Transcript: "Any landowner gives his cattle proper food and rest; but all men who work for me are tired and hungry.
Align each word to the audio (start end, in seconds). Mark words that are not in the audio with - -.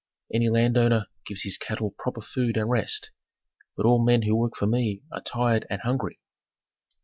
"Any 0.33 0.49
landowner 0.49 1.05
gives 1.27 1.43
his 1.43 1.59
cattle 1.59 1.93
proper 1.95 2.21
food 2.23 2.57
and 2.57 2.67
rest; 2.67 3.11
but 3.77 3.85
all 3.85 4.03
men 4.03 4.23
who 4.23 4.35
work 4.35 4.55
for 4.55 4.65
me 4.65 5.03
are 5.11 5.21
tired 5.21 5.67
and 5.69 5.79
hungry. 5.81 6.19